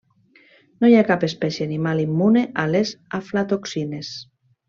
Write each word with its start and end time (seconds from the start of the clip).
No 0.83 0.89
hi 0.91 0.95
ha 0.99 1.03
cap 1.09 1.25
espècie 1.27 1.67
animal 1.69 2.01
immune 2.05 2.43
a 2.65 2.67
les 2.77 2.95
aflatoxines. 3.19 4.13